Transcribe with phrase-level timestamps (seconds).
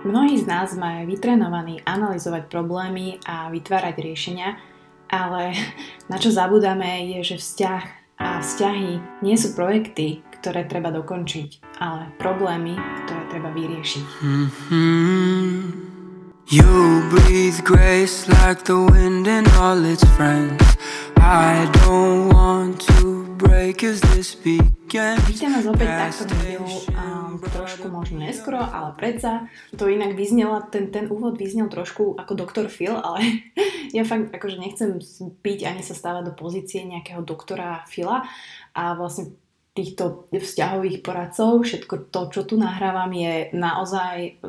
[0.00, 4.56] Mnohí z nás sme vytrenovaní analyzovať problémy a vytvárať riešenia,
[5.12, 5.52] ale
[6.10, 7.84] na čo zabudáme je, že vzťah
[8.20, 14.04] a vzťahy nie sú projekty, ktoré treba dokončiť, ale problémy, ktoré treba vyriešiť.
[14.24, 15.90] Mm-hmm.
[16.50, 17.00] You
[25.28, 26.32] Vítam vás opäť takto
[26.96, 29.52] um, trošku možno neskoro, ale predsa.
[29.76, 33.20] To inak vyznela, ten, ten úvod vyznel trošku ako doktor Phil, ale
[33.96, 34.96] ja fakt akože nechcem
[35.44, 38.24] byť ani sa stávať do pozície nejakého doktora Phila.
[38.72, 39.36] A vlastne
[39.70, 44.42] týchto vzťahových poradcov, všetko to, čo tu nahrávam, je naozaj,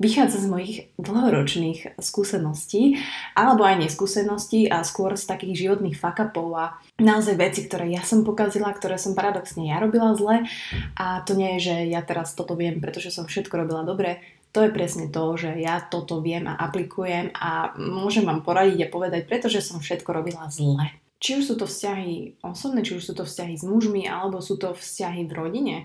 [0.00, 2.96] vychádza z mojich dlhoročných skúseností,
[3.36, 6.64] alebo aj neskúseností a skôr z takých životných fakapov a
[6.96, 10.48] naozaj veci, ktoré ja som pokazila, ktoré som paradoxne ja robila zle.
[10.96, 14.60] A to nie je, že ja teraz toto viem, pretože som všetko robila dobre, to
[14.64, 19.24] je presne to, že ja toto viem a aplikujem a môžem vám poradiť a povedať,
[19.24, 23.22] pretože som všetko robila zle či už sú to vzťahy osobné, či už sú to
[23.22, 25.76] vzťahy s mužmi, alebo sú to vzťahy v rodine.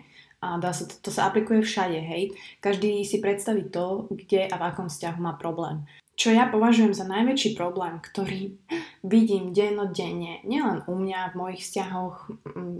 [0.41, 2.33] A dá sa, to, to sa aplikuje všade, hej.
[2.57, 5.85] Každý si predstaví to, kde a v akom vzťahu má problém.
[6.17, 8.57] Čo ja považujem za najväčší problém, ktorý
[9.13, 12.17] vidím dennodenne, nielen u mňa v mojich vzťahoch,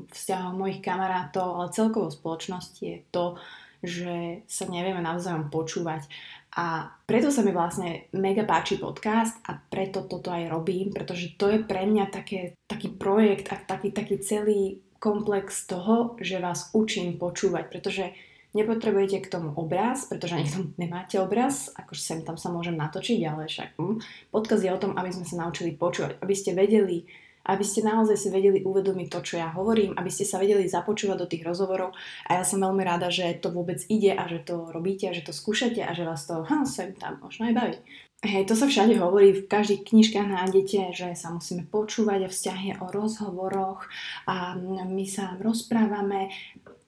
[0.09, 3.37] vzťahoch mojich kamarátov, ale celkovo v spoločnosti je to,
[3.85, 6.09] že sa nevieme navzájom počúvať.
[6.57, 11.53] A preto sa mi vlastne mega páči podcast a preto toto aj robím, pretože to
[11.53, 17.21] je pre mňa také, taký projekt a taký, taký celý komplex toho, že vás učím
[17.21, 18.09] počúvať, pretože
[18.57, 23.19] nepotrebujete k tomu obraz, pretože ani tam nemáte obraz, akože sem tam sa môžem natočiť,
[23.29, 24.01] ale však hm,
[24.33, 27.05] podcast je o tom, aby sme sa naučili počúvať, aby ste vedeli
[27.47, 31.17] aby ste naozaj si vedeli uvedomiť to, čo ja hovorím, aby ste sa vedeli započúvať
[31.17, 31.95] do tých rozhovorov
[32.27, 35.23] a ja som veľmi rada, že to vôbec ide a že to robíte a že
[35.23, 37.77] to skúšate a že vás to hm, sem tam možno aj baví.
[38.25, 42.69] Hej, to sa všade hovorí, v každých knižkách nájdete, že sa musíme počúvať a vzťahy
[42.81, 43.85] o rozhovoroch
[44.25, 44.57] a
[44.89, 46.33] my sa rozprávame.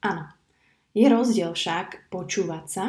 [0.02, 0.26] Áno,
[0.90, 2.86] je rozdiel však počúvať sa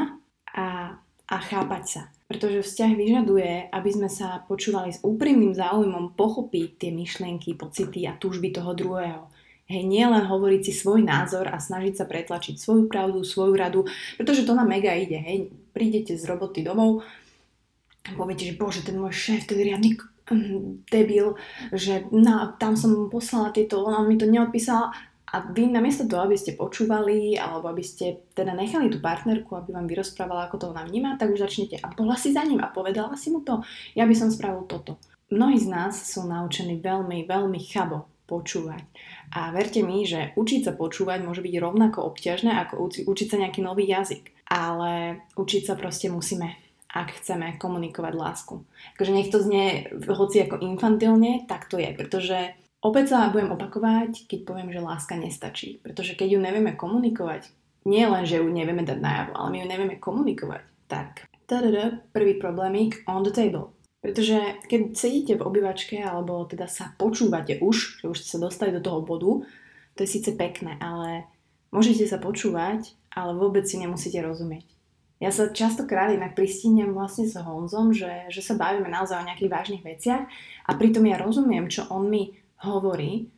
[0.58, 0.98] a,
[1.30, 2.02] a chápať sa.
[2.31, 8.16] Pretože vzťah vyžaduje, aby sme sa počúvali s úprimným záujmom pochopiť tie myšlienky, pocity a
[8.16, 9.28] túžby toho druhého.
[9.68, 13.84] Hej, nie len hovoriť si svoj názor a snažiť sa pretlačiť svoju pravdu, svoju radu,
[14.16, 15.20] pretože to nám mega ide.
[15.20, 17.03] Hej, prídete z roboty domov
[18.08, 20.00] a poviete, že bože, ten môj šéf, to riadny
[20.31, 21.36] mm, debil,
[21.75, 24.96] že na, tam som poslala tieto, on mi to neodpísala
[25.31, 29.72] a vy namiesto toho, aby ste počúvali alebo aby ste teda nechali tú partnerku, aby
[29.72, 32.68] vám vyrozprávala, ako to ona vníma, tak už začnete a bola si za ním a
[32.68, 33.64] povedala si mu to,
[33.96, 35.00] ja by som spravil toto.
[35.31, 38.84] Mnohí z nás sú naučení veľmi, veľmi chabo počúvať.
[39.31, 43.40] A verte mi, že učiť sa počúvať môže byť rovnako obťažné, ako uči, učiť sa
[43.40, 44.31] nejaký nový jazyk.
[44.52, 46.52] Ale učiť sa proste musíme,
[46.91, 48.56] ak chceme komunikovať lásku.
[48.96, 54.25] Akože nech to znie hoci ako infantilne, tak to je, pretože Opäť sa budem opakovať,
[54.25, 55.78] keď poviem, že láska nestačí.
[55.86, 57.53] Pretože keď ju nevieme komunikovať,
[57.86, 62.41] nie len, že ju nevieme dať najavo, ale my ju nevieme komunikovať, tak tadada, prvý
[62.41, 63.74] problémik on the table.
[64.02, 68.74] Pretože keď sedíte v obývačke alebo teda sa počúvate už, že už ste sa dostali
[68.74, 69.46] do toho bodu,
[69.94, 71.30] to je síce pekné, ale
[71.70, 74.66] môžete sa počúvať, ale vôbec si nemusíte rozumieť.
[75.22, 79.53] Ja sa častokrát inak pristínem vlastne s Honzom, že, že sa bavíme naozaj o nejakých
[79.53, 80.25] vážnych veciach
[80.66, 83.30] a pritom ja rozumiem, čo on mi hovorí,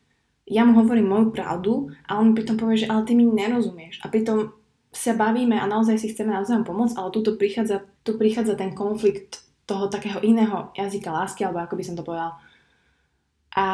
[0.44, 4.04] ja mu hovorím moju pravdu a on mi pritom povie, že ale ty mi nerozumieš.
[4.04, 4.52] A pritom
[4.94, 9.42] sa bavíme a naozaj si chceme navzájom pomôcť, ale tu prichádza, tu prichádza ten konflikt
[9.64, 12.36] toho takého iného jazyka lásky, alebo ako by som to povedal.
[13.56, 13.66] A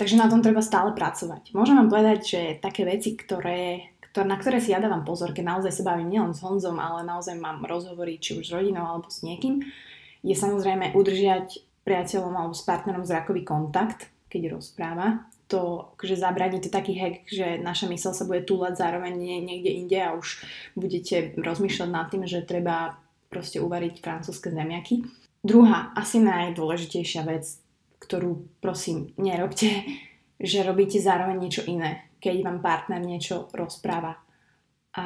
[0.00, 1.52] takže na tom treba stále pracovať.
[1.52, 5.44] Môžem vám povedať, že také veci, ktoré, ktoré, na ktoré si ja dávam pozor, keď
[5.58, 9.12] naozaj sa bavím nielen s Honzom, ale naozaj mám rozhovory či už s rodinou alebo
[9.12, 9.60] s niekým,
[10.24, 15.28] je samozrejme udržiať priateľom alebo s partnerom zrakový kontakt, keď rozpráva.
[15.48, 19.96] To, že zabraní to taký hack, že naša mysl sa bude túlať zároveň niekde inde
[19.96, 20.44] a už
[20.76, 23.00] budete rozmýšľať nad tým, že treba
[23.32, 25.08] proste uvariť francúzske zemiaky.
[25.40, 27.48] Druhá, asi najdôležitejšia vec,
[27.96, 29.88] ktorú prosím nerobte,
[30.36, 34.20] že robíte zároveň niečo iné, keď vám partner niečo rozpráva.
[34.92, 35.04] A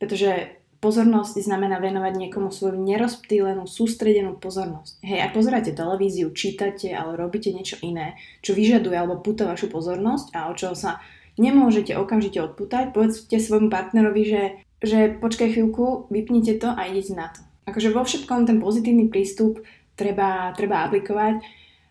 [0.00, 5.04] pretože Pozornosť znamená venovať niekomu svoju nerozptýlenú, sústredenú pozornosť.
[5.04, 10.32] Hej, ak pozeráte televíziu, čítate, ale robíte niečo iné, čo vyžaduje alebo púta vašu pozornosť
[10.32, 11.04] a od čoho sa
[11.36, 14.42] nemôžete okamžite odputať, povedzte svojmu partnerovi, že,
[14.80, 17.44] že počkaj chvíľku, vypnite to a idete na to.
[17.68, 19.60] Akože vo všetkom ten pozitívny prístup
[20.00, 21.44] treba, treba aplikovať.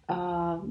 [0.10, 0.66] Uh,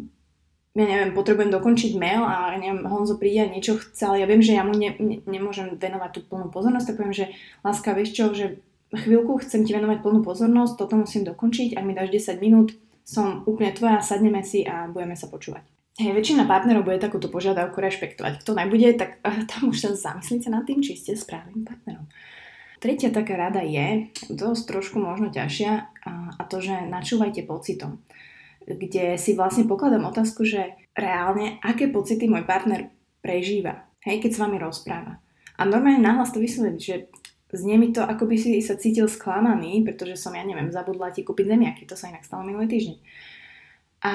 [0.79, 4.39] ja neviem, potrebujem dokončiť mail a neviem, Honzo príde a niečo chce, ale ja viem,
[4.39, 7.27] že ja mu ne, ne, nemôžem venovať tú plnú pozornosť, tak poviem, že
[7.67, 8.63] láska, vieš čo, že
[8.95, 13.43] chvíľku chcem ti venovať plnú pozornosť, toto musím dokončiť, ak mi dáš 10 minút, som
[13.51, 15.67] úplne tvoja, sadneme si a budeme sa počúvať.
[15.99, 18.47] Hej, väčšina partnerov bude takúto požiadavku rešpektovať.
[18.47, 22.07] Kto nebude, tak uh, tam už sa zamyslíte nad tým, či ste správnym partnerom.
[22.79, 25.73] Tretia taká rada je, dosť trošku možno ťažšia,
[26.07, 27.99] a, a to, že načúvajte pocitom.
[28.69, 32.93] Kde si vlastne pokladám otázku, že reálne, aké pocity môj partner
[33.25, 35.25] prežíva, hej, keď s vami rozpráva.
[35.57, 37.09] A normálne nahlas to vysvetliť, že
[37.57, 41.25] znie mi to, ako by si sa cítil sklamaný, pretože som, ja neviem, zabudla ti
[41.25, 42.97] kúpiť zemiaky, to sa inak stalo minulý týždeň.
[43.99, 44.13] A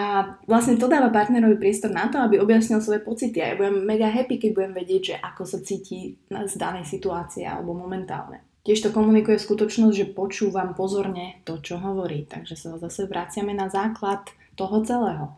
[0.47, 3.43] vlastne to dáva partnerovi priestor na to, aby objasnil svoje pocity.
[3.43, 7.43] A ja budem mega happy, keď budem vedieť, že ako sa cíti z danej situácie
[7.43, 8.52] alebo momentálne.
[8.63, 12.23] Tiež to komunikuje skutočnosť, že počúvam pozorne to, čo hovorí.
[12.23, 15.35] Takže sa zase vraciame na základ toho celého.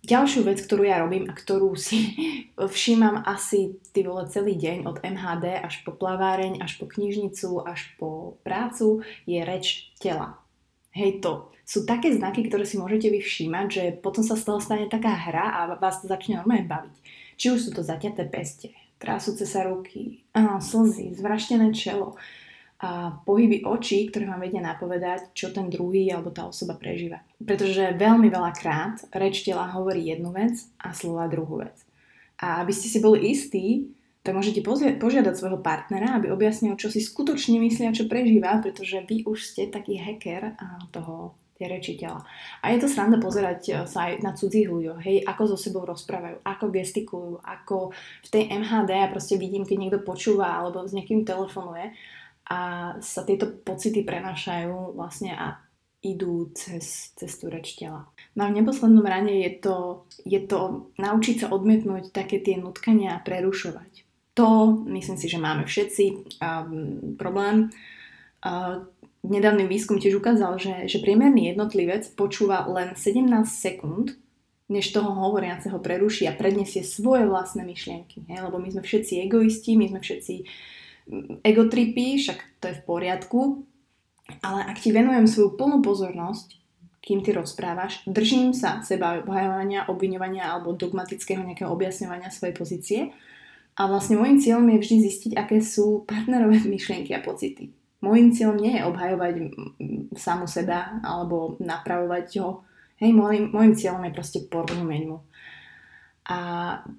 [0.00, 2.16] Ďalšiu vec, ktorú ja robím a ktorú si
[2.56, 7.90] všímam asi ty vole celý deň od MHD až po plaváreň, až po knižnicu, až
[7.98, 10.40] po prácu, je reč tela.
[10.94, 14.58] Hej to, sú také znaky, ktoré si môžete vy všímať, že potom sa z toho
[14.58, 16.94] stane taká hra a vás to začne normálne baviť.
[17.38, 22.20] Či už sú to zaťaté peste, trásúce sa ruky, slzy, zvraštené čelo
[22.80, 27.20] a pohyby očí, ktoré vám vedia napovedať, čo ten druhý alebo tá osoba prežíva.
[27.36, 31.76] Pretože veľmi veľakrát reč tela hovorí jednu vec a slova druhú vec.
[32.40, 34.60] A aby ste si boli istí, tak môžete
[35.00, 39.68] požiadať svojho partnera, aby objasnil, čo si skutočne myslia, čo prežíva, pretože vy už ste
[39.68, 40.56] taký hacker
[40.92, 42.24] toho tie reči tela.
[42.64, 45.84] A je to sranda pozerať eh, sa aj na cudzích ľuďoch, hej, ako so sebou
[45.84, 47.92] rozprávajú, ako gestikulujú, ako
[48.24, 51.92] v tej MHD ja proste vidím, keď niekto počúva alebo s niekým telefonuje
[52.48, 52.58] a
[53.04, 55.60] sa tieto pocity prenášajú vlastne a
[56.00, 58.08] idú cez, cez tú reč tela.
[58.32, 63.20] No a v neposlednom rade je to, je to naučiť sa odmietnúť také tie nutkania
[63.20, 64.08] a prerušovať.
[64.40, 66.04] To myslím si, že máme všetci
[66.40, 67.68] um, problém.
[68.40, 68.88] Uh,
[69.24, 74.16] nedávny výskum tiež ukázal, že, že priemerný jednotlivec počúva len 17 sekúnd,
[74.70, 78.22] než toho hovoriaceho preruší a predniesie svoje vlastné myšlienky.
[78.30, 78.38] He?
[78.38, 80.34] Lebo my sme všetci egoisti, my sme všetci
[81.10, 83.40] mm, egotripy, však to je v poriadku,
[84.46, 86.62] ale ak ti venujem svoju plnú pozornosť,
[87.02, 93.00] kým ty rozprávaš, držím sa seba obhajovania, obviňovania alebo dogmatického nejakého objasňovania svojej pozície
[93.74, 97.79] a vlastne môjim cieľom je vždy zistiť, aké sú partnerové myšlienky a pocity.
[98.00, 99.34] Môjim cieľom nie je obhajovať
[100.16, 102.64] samu seba alebo napravovať ho.
[102.96, 105.18] Hej, môjim, môjim cieľom je proste porozumieť mu.
[106.30, 106.38] A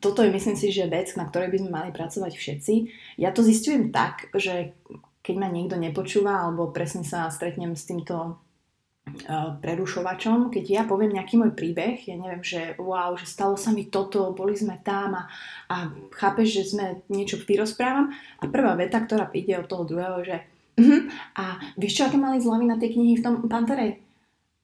[0.04, 2.74] toto je myslím si, že vec, na ktorej by sme mali pracovať všetci.
[3.22, 4.76] Ja to zistujem tak, že
[5.22, 11.16] keď ma niekto nepočúva alebo presne sa stretnem s týmto uh, prerušovačom, keď ja poviem
[11.16, 15.14] nejaký môj príbeh, ja neviem, že wow, že stalo sa mi toto, boli sme tam
[15.16, 15.24] a,
[15.70, 18.12] a chápeš, že sme niečo vyrozprávam
[18.42, 20.44] a prvá veta, ktorá príde od toho druhého, že
[20.80, 21.02] Uh-huh.
[21.36, 24.00] A vieš čo, aké mali zľavy na tej knihy v tom Pantere?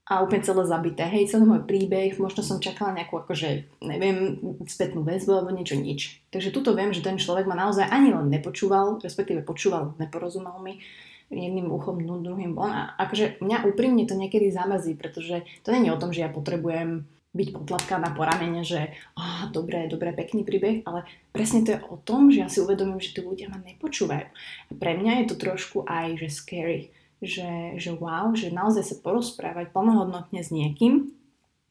[0.07, 1.03] A úplne celé zabité.
[1.03, 6.23] Hej, celý môj príbeh, možno som čakala nejakú, akože, neviem, spätnú väzbu alebo niečo, nič.
[6.31, 10.79] Takže tuto viem, že ten človek ma naozaj ani len nepočúval, respektíve počúval, neporozumel mi
[11.27, 12.71] jedným uchom, druhým von.
[12.71, 17.03] A akože mňa úprimne to niekedy zamazí, pretože to je o tom, že ja potrebujem
[17.37, 22.01] byť potlapkaná po ramene, že oh, dobré, dobré, pekný príbeh, ale presne to je o
[22.01, 24.27] tom, že ja si uvedomím, že tí ľudia ma nepočúvajú.
[24.67, 26.89] A pre mňa je to trošku aj, že scary,
[27.21, 31.13] že, že wow, že naozaj sa porozprávať plnohodnotne s niekým,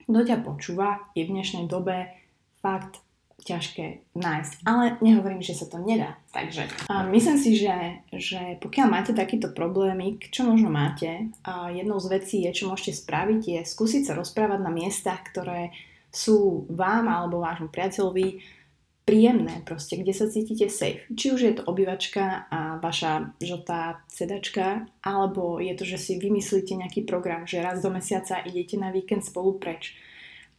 [0.06, 2.06] kto ťa počúva, je v dnešnej dobe
[2.62, 3.02] fakt
[3.44, 4.52] ťažké nájsť.
[4.64, 6.18] Ale nehovorím, že sa to nedá.
[6.32, 12.00] Takže a myslím si, že, že pokiaľ máte takýto problémy, čo možno máte, a jednou
[12.02, 15.70] z vecí je, čo môžete spraviť, je skúsiť sa rozprávať na miestach, ktoré
[16.10, 18.56] sú vám alebo vášmu priateľovi
[19.06, 21.06] príjemné, proste, kde sa cítite safe.
[21.14, 26.74] Či už je to obývačka a vaša žltá sedačka, alebo je to, že si vymyslíte
[26.74, 29.94] nejaký program, že raz do mesiaca idete na víkend spolu preč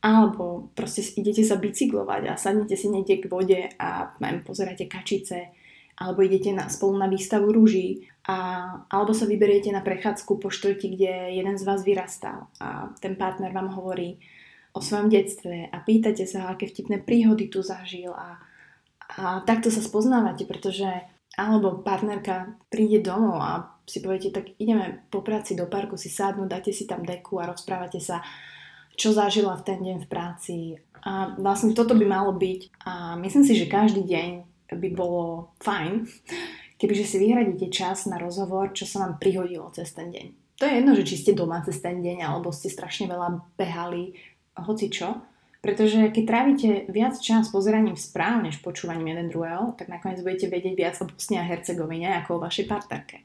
[0.07, 5.51] alebo proste idete sa bicyklovať a sadnete si niekde k vode a neviem, pozeráte kačice,
[5.99, 8.37] alebo idete na, spolu na výstavu rúží, a,
[8.87, 13.51] alebo sa vyberiete na prechádzku po štvrti, kde jeden z vás vyrastal a ten partner
[13.51, 14.15] vám hovorí
[14.71, 18.39] o svojom detstve a pýtate sa, aké vtipné príhody tu zažil a,
[19.19, 20.87] a takto sa spoznávate, pretože
[21.37, 23.51] alebo partnerka príde domov a
[23.85, 27.49] si poviete, tak ideme po práci do parku si sadnúť, dáte si tam deku a
[27.49, 28.25] rozprávate sa
[28.97, 30.55] čo zažila v ten deň v práci.
[31.05, 32.61] A vlastne toto by malo byť.
[32.83, 34.29] A myslím si, že každý deň
[34.73, 36.09] by bolo fajn,
[36.75, 40.27] kebyže si vyhradíte čas na rozhovor, čo sa vám prihodilo cez ten deň.
[40.57, 44.17] To je jedno, že či ste doma cez ten deň, alebo ste strašne veľa behali,
[44.57, 45.21] hoci čo.
[45.61, 50.73] Pretože keď trávite viac čas pozeraním správ, než počúvaním jeden druhého, tak nakoniec budete vedieť
[50.77, 53.21] viac o Bosne a Hercegovine ako o vašej partnerke.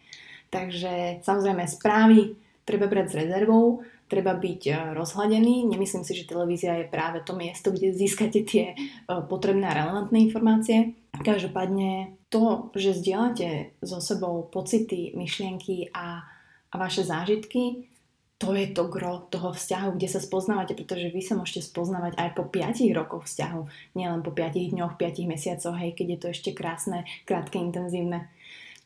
[0.52, 2.36] Takže samozrejme správy
[2.68, 5.72] treba brať s rezervou, treba byť e, rozhľadený.
[5.72, 8.76] Nemyslím si, že televízia je práve to miesto, kde získate tie e,
[9.08, 10.92] potrebné a relevantné informácie.
[11.16, 16.28] Každopádne to, že zdieľate so sebou pocity, myšlienky a,
[16.68, 17.88] a vaše zážitky,
[18.36, 22.30] to je to gro toho vzťahu, kde sa spoznávate, pretože vy sa môžete spoznávať aj
[22.34, 26.50] po 5 rokoch vzťahu, nielen po 5 dňoch, 5 mesiacoch, hej, keď je to ešte
[26.50, 28.26] krásne, krátke, intenzívne.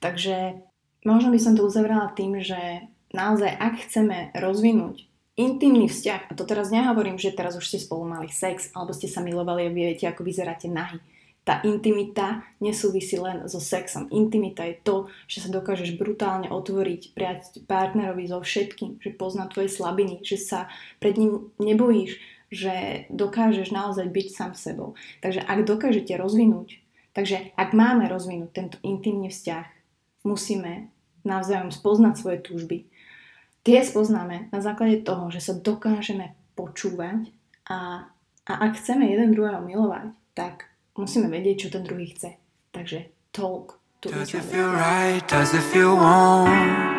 [0.04, 0.60] Takže
[1.08, 2.84] možno by som to uzavrela tým, že
[3.16, 8.08] naozaj, ak chceme rozvinúť intimný vzťah, a to teraz nehovorím, že teraz už ste spolu
[8.08, 10.98] mali sex, alebo ste sa milovali a viete, ako vyzeráte nahy
[11.46, 14.10] tá intimita nesúvisí len so sexom.
[14.10, 14.96] Intimita je to,
[15.30, 17.14] že sa dokážeš brutálne otvoriť
[17.70, 20.66] partnerovi so všetkým, že pozná tvoje slabiny, že sa
[20.98, 22.18] pred ním nebojíš,
[22.50, 24.98] že dokážeš naozaj byť sám sebou.
[25.22, 26.82] Takže ak dokážete rozvinúť,
[27.14, 29.66] takže ak máme rozvinúť tento intimný vzťah,
[30.26, 30.90] musíme
[31.22, 32.90] navzájom spoznať svoje túžby.
[33.66, 37.34] Tie spoznáme na základe toho, že sa dokážeme počúvať
[37.66, 38.06] a,
[38.46, 42.38] a ak chceme jeden druhého milovať, tak musíme vedieť, čo ten druhý chce.
[42.70, 45.18] Takže talk to Does it feel right?
[45.26, 46.94] Does it feel warm?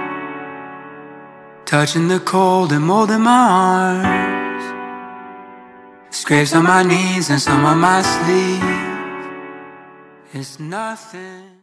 [1.63, 4.63] Touching the cold and molding my arms
[6.15, 8.63] Scrapes on my knees and some on my sleeve
[10.31, 11.57] It's nothing